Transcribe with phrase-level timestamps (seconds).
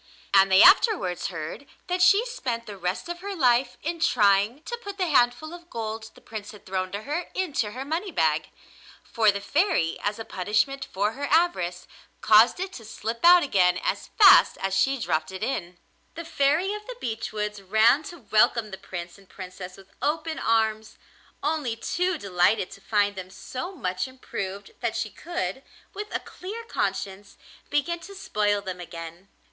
[0.33, 4.75] And they afterwards heard that she spent the rest of her life in trying to
[4.81, 8.49] put the handful of gold the Prince had thrown to her into her money bag.
[9.03, 11.87] For the Fairy, as a punishment for her avarice,
[12.19, 15.77] caused it to slip out again as fast as she dropped it in.
[16.15, 20.39] The Fairy of the Beech Woods ran to welcome the Prince and Princess with open
[20.39, 20.97] arms,
[21.43, 25.61] only too delighted to find them so much improved that she could,
[25.93, 27.37] with a clear conscience,
[27.69, 29.27] begin to spoil them again.